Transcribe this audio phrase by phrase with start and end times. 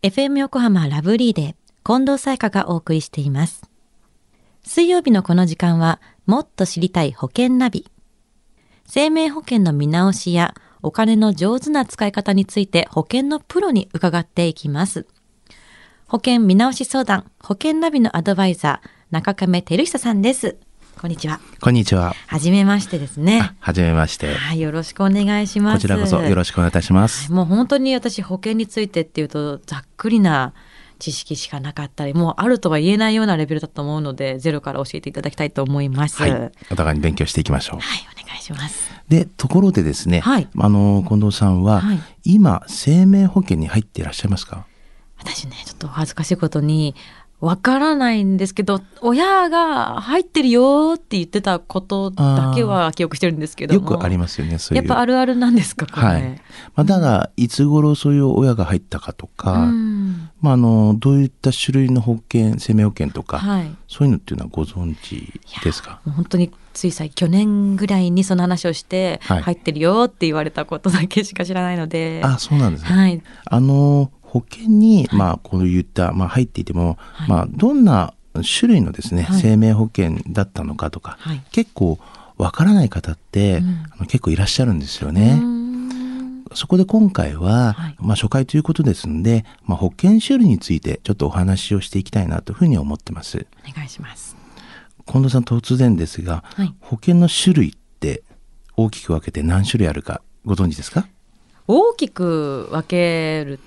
[0.00, 3.68] FM 横浜ラブリーで近藤彩香がお送りしています。
[4.62, 7.84] 水曜日のこの時間はもっと知りたい保険ナビ。
[8.86, 15.08] 生命保険の見直しやお金の上手な使い方について保険のプロに伺っていきます。
[16.06, 20.58] 保険見直し相談、保険ナビのアドバイザー、中亀照久さんです。
[21.00, 21.38] こんにちは。
[21.60, 22.12] こんにちは。
[22.26, 23.52] はじめましてですね。
[23.60, 24.34] はじめまして。
[24.34, 25.74] はい、よろしくお願いします。
[25.76, 27.30] こちらこそよろしくお願いいたします。
[27.30, 30.54] もう本当に私保険についてっていうとざっくりな
[30.98, 36.20] 知識しかなかったりもうあるとは言えないようなレベルだと思うのでゼロから教えていただきたいと思います。
[36.20, 36.52] はいはい、。
[36.72, 37.76] お互いに勉強していきましょう。
[37.76, 38.90] お願いします。
[39.06, 44.66] で、ところでですね、はいあの、近藤さんは、はい今、生命保険に入っていらっしゃいますか？
[45.20, 46.94] 私ねちょっとお恥ずかしいことに
[47.40, 54.84] わからないんですけど親が入ってるよって言ってたことだけは記憶してるんですけどよもくありますよね、そういう。
[54.84, 55.86] やっぱあるあるなんですか？
[55.86, 56.40] はい。
[56.74, 63.70] まあ、ただ、いつ頃そういう親が入ったかとか、うんまあ、あの、どういった種類の保険、生命保険とか、はい。
[63.86, 66.00] そういうのっていうのはご存知ですか？
[66.04, 72.20] 本当につい最去年ぐらいにその話をして、はい入ってるよって言われたことだけしか知らないので。
[72.24, 72.88] あ、そうなんですね。
[72.90, 73.22] はい。
[73.44, 77.28] あの保険に、まあ、こういった、まあ、入っていても、はい。
[77.30, 79.40] まあ、どんな種類のですね、はい。
[79.40, 81.42] 生命保険だったのかとか、はい。
[81.50, 81.98] 結構
[82.36, 83.84] わからない方って、うん。
[83.90, 85.34] あの結構いらっしゃるんですよね。
[85.34, 86.44] ん。
[86.54, 87.96] そこで今回は、はい。
[87.98, 93.46] まあ、初回ということですので、まあ、保険種類についてちょっとお話をしていきたいなというふうに思ってます。
[93.68, 94.36] お願いします。
[95.06, 96.74] 近藤さん突然ですが、はい。
[96.80, 98.22] 保険の種類って
[98.76, 101.08] 大きく分けて何種類あるかご存知ですか？
[101.66, 103.58] 大きく分ける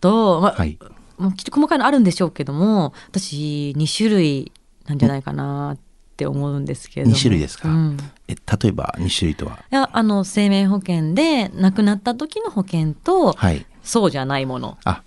[0.00, 0.78] と、まあはい。
[1.18, 4.52] もうきっと細かいのあるんでしょうけども、私2種類
[4.86, 5.78] なんじゃないかなっ
[6.16, 7.16] て思うんですけれども。
[7.16, 7.68] 2種類ですか？
[7.68, 7.96] うん
[8.28, 9.58] え例えば2種類とは？
[9.70, 13.66] いや、あの、生命保険で亡くなった時の保険と、はい。
[13.82, 14.78] そうじゃないもの。
[14.84, 15.02] あ、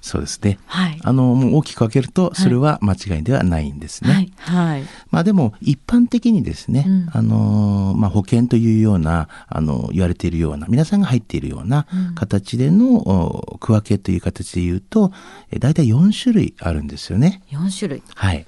[0.00, 0.58] そうですね。
[0.66, 0.98] はい。
[1.02, 4.12] あの、もう大きく分けると、それは間違いではないんですね。
[4.12, 4.32] はい。
[4.38, 4.84] はい。
[5.10, 15.12] まあでも、一般的にですね、うんあの、まあ保険というような、あの、言われているような、皆さんが入っているようなうん形での、お区分けという形で言うと、
[15.50, 17.42] え大体4種類あるんですよね。
[17.50, 18.02] 4種類。
[18.14, 18.46] はい。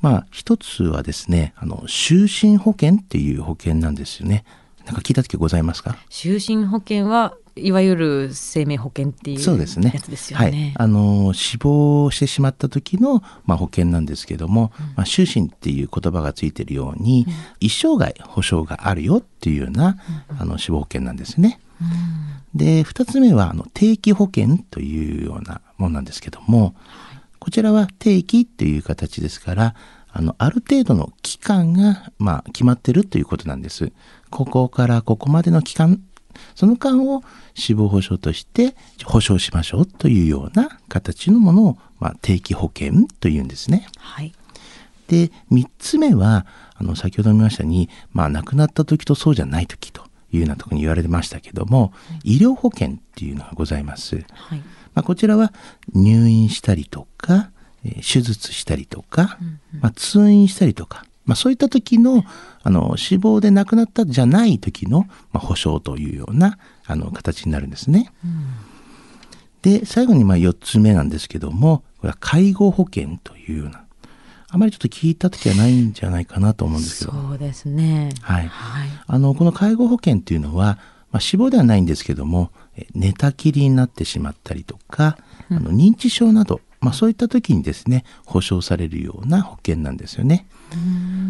[0.00, 4.44] まあ、一つはですね、あの、就寝保険っていう保険なんですよね。
[4.86, 5.96] なんか聞いた時ございますか？
[6.10, 9.92] 就寝保険はいわゆる生命保険っていうそうですね。
[9.94, 10.74] やつですよはいね。。
[10.76, 17.26] あの、死亡してしまった時の、まあ、保険なんですけども、まあ、終身っていう言葉がついてるように、
[17.60, 19.96] 一生涯保証があるよっていうような、
[20.38, 21.60] あの、死亡保険なんですね。
[22.54, 26.74] で、二つ目は、あの、定期保険というようなものなんですけども、
[27.38, 29.74] こちらは定期っていう形ですから、
[30.10, 33.92] あの、ある程度の期間が、まあ、決まってるということなんです。
[34.30, 36.00] ここからここまでの期間、
[36.54, 37.22] その間を
[37.54, 43.86] 死亡保障として保証しましょうというような形のものを、まあ、定期保険というんですね。
[43.98, 44.32] はい。
[45.08, 51.92] で、三つ目は、あの、先ほど見ましたに、まあ、亡くなった時とそうじゃない時というようなところに言われてましたけども、
[52.24, 54.24] 医療保険っていうのがございます。
[54.32, 54.58] はい。
[54.94, 55.52] まあ、こちらは
[55.94, 57.50] 入院したりとか、
[57.84, 59.38] えー手術したりとか、
[59.80, 62.24] まあ、通院したりとか、まあ、そういった時の
[62.62, 65.00] あの死亡で亡くなったじゃない時の、
[65.30, 68.10] まあ、保障というようなあの形になるんですね。
[69.60, 73.84] で最後にまあ4つ目なんですけどもこれは介護保険というような
[74.48, 78.10] あまりちょっと聞いた時はないんじゃないかなと思うんですけどそうですね。
[78.22, 78.88] はいはい。
[79.06, 80.78] あのこの介護保険っていうのは、
[81.12, 85.18] まあ、死亡ではないんですけどもえ寝たきりになってしまったりとか、
[85.50, 90.46] あの認知症など、まあ、そういった時にですね保障されるような保険なんですよね。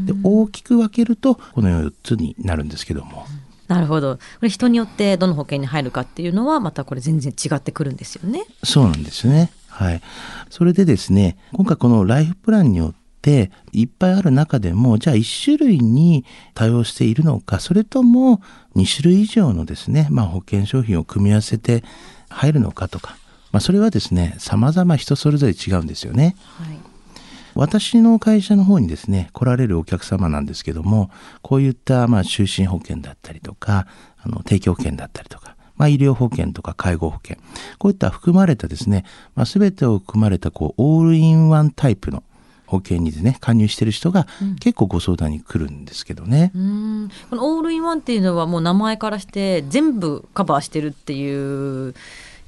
[0.05, 3.27] で大きく分けるとこの4つになるんですけども、
[3.69, 4.17] なるほど。
[4.17, 8.45] これ人によってどの保険に入るかっていうのはまたこれ全然違ってくるんですよね。
[8.65, 9.51] そうなんですね。
[9.69, 10.03] はい。
[10.51, 18.41] それでですね、今回このライフプランによっていっぱいある中でも、じゃあ1種類に対応しているのか、それとも
[18.75, 21.85] 2種類以上のですね、まあ保険商品を組み合わせて
[22.31, 23.17] 入るのかとか、
[23.53, 26.37] まあそれはですね、様々人それぞれ違うんですよね。
[26.59, 26.79] はい。
[27.55, 31.11] 私の会社の方にですね、来られるお客様なんですけども、
[31.43, 33.89] こういった、まあ、就寝保険だったりとか、
[34.23, 37.37] あの、定期保険だったりとか、まあ、医療保険とか介護保険、
[37.79, 42.23] こういった含まれたですね、まあ、全てを含まれた、こう、オールインワンタイプの
[42.69, 44.29] 保険にですね、加入してる人が
[44.61, 46.53] 結構ご相談に来るんですけどね。
[46.55, 46.61] うー
[47.07, 51.95] んこのオールインワンっていうのはもう名前からして全部カバーしてるっていう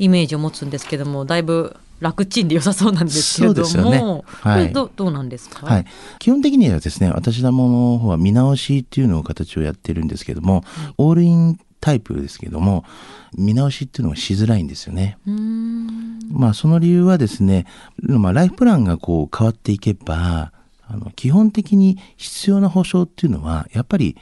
[0.01, 3.91] イメージを持つんですけどもだいぶ楽ちんで良さそうなんですけれども。
[3.91, 4.23] ね。
[4.41, 4.73] はい。
[4.73, 5.85] どどうなんですか、はい。
[6.19, 10.65] 基本的にはですね、私どもの方は見直しっていうのを形をやってるんですけども、
[10.97, 12.85] オールインタイプですけども
[13.37, 15.19] 見直しっていうのがしづらいんですよね。
[16.31, 17.67] まあその理由はですね、
[18.01, 20.53] まあ、ライフプランがこう変わっていけば
[20.87, 24.17] あの基本的に必要な保障っていうのはやっぱり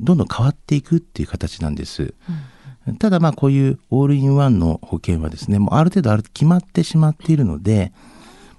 [0.00, 2.14] どんどん変わっていくっていう形なんです。
[2.98, 7.92] ただまあこういうオールインワンの保険はですねもうある程度ある決まってしまっているので、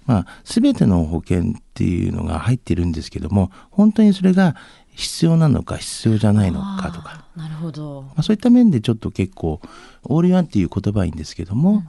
[0.06, 1.44] まあ、全ての保険っ
[1.74, 4.56] ていうのが入っているんですけども本当にそれが
[4.96, 8.04] 必要なのか必要じゃないのかとか、なるほど。
[8.04, 9.60] まあ、そういった面でちょっと結構
[10.04, 11.84] オールインワンっていう言葉はいいんですけども、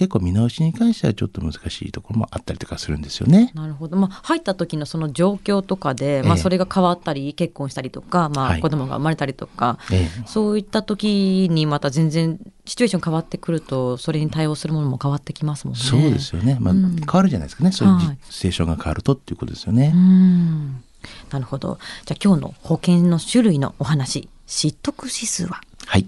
[0.00, 3.50] 結構見直しに関してはちょっと難しいところもあったりとかするんですよね。
[3.54, 15.80] なるほど、まあ、入った時のその状況とかで、まあ、ええそれが変わったり結婚したりとか、まあ、はい子供が生まれたりとか、えそういった時にまた全然シチュエーション変わってくるとそれに対応するものも変わってきますもんね。
[15.80, 16.56] そうですよね。
[16.58, 17.70] まあ、うん変わるじゃないですかね。
[17.70, 19.92] そういうはいシチュエーションが変わるとっていうことですよね。
[19.94, 20.82] うん
[21.30, 25.60] なるほどじゃあ今日の保険の種類のお話知得指数は？
[25.84, 26.06] はい。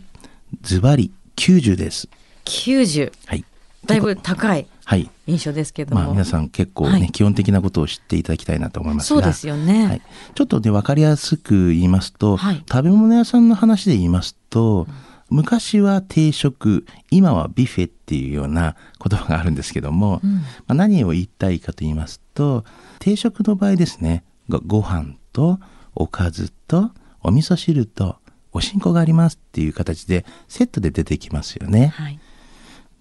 [0.62, 2.08] ズバリ90です。
[2.46, 3.44] 90はい。
[3.86, 5.10] だいぶ高いはい。
[5.26, 7.10] 印象ですけども、まあ皆さん結構ね、はい。
[7.10, 9.20] 基本的なことを知っていただきたいなと思いますが。
[9.20, 10.02] そうですよね、はい、
[10.34, 12.64] ちょっとね分かりやすく言いますと、はい。
[12.68, 14.86] 食べ物屋さんの話で言いますと、
[15.30, 20.34] 昔は定食今はビフェっていうような言葉があるんですけども、うん。
[20.36, 22.64] まあ、何を言いたいかと言いますと
[22.98, 25.58] 定食の場合ですねごご飯と
[25.94, 26.90] おかずと
[27.22, 28.16] お味噌汁と
[28.52, 31.88] おしんこがありますっていう形でセットで出てきますよね。
[31.88, 32.20] はい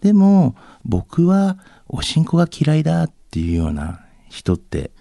[0.01, 1.57] でも僕は
[1.87, 4.91] おしんこが嫌いだっていうような人って、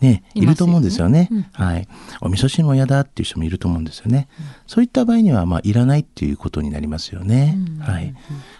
[0.00, 1.28] ね、いますよねいると思うんですよね。
[1.30, 1.88] うんはい。
[2.20, 4.28] お味噌汁も嫌だっていう人もいると思うんですよね。
[4.66, 7.56] そういった場合には、まあ、いらないっていうことになりますよね。
[7.78, 8.14] うんはい。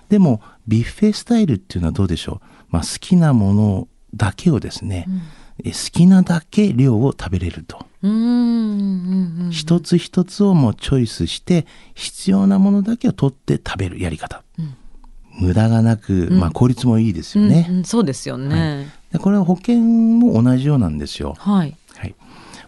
[0.08, 2.46] でも、ビュッフェスタイルっていうのはどうでしょう。
[2.70, 5.06] まあ、好きなものだけをですね、
[5.64, 7.86] え好きなだけ量を食べれると。
[8.02, 14.42] うんうんうんうん一つ一つをもうチョイスして、必要なものだけを取って食べるやり方。
[15.38, 17.66] うん無駄がなく、うんまあ、効率もいいですよね。
[17.68, 18.88] うんうんそうですよね。
[19.12, 21.34] でこれは保険も同じようなんですよ。
[21.38, 21.76] はい。
[21.94, 22.14] はい。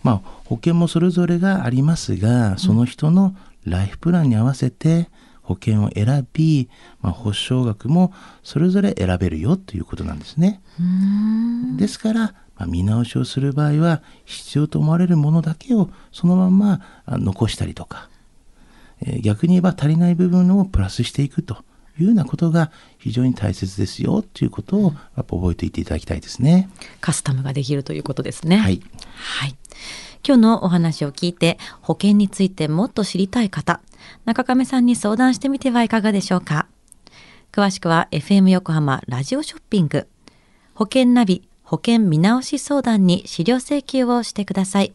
[0.03, 3.35] まあ保険もそれぞれがありますが、その人の
[3.65, 5.09] ライフプランに合わせて
[5.43, 6.69] 保険を選び、
[7.01, 8.13] まあ、保証額も
[8.43, 10.61] それぞれ選べるよということなんですね。
[11.79, 12.21] ですから、
[12.57, 18.09] まあ、見直しをする場合は必要と思われるものだけをそのままあ残したりとか、
[19.01, 21.65] えー逆に言えば足りない部分をプラスしていくと
[21.99, 26.69] いうようなことが非常に大切ですよということをやっぱ覚えていていただきたいですね。
[27.01, 28.57] カスタムができるということですね。
[28.57, 28.81] はい。
[29.17, 29.57] はい。
[30.27, 33.81] 今日のお話を聞いて保険についてもっと知りたい方、
[34.25, 36.67] 中亀さんに相談してみてはいかがでしょうか？
[37.53, 40.07] 詳しくは FM 横浜ラジオショッピング、
[40.75, 44.95] 保険ナビ保険見直し相談に資料請求をしてください。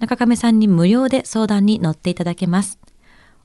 [0.00, 2.78] 中亀さんに無料で相談に乗っていただけます。